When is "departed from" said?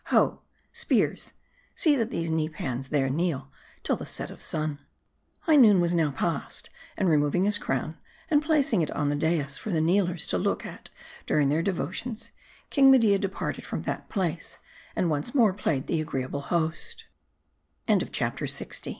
13.19-13.83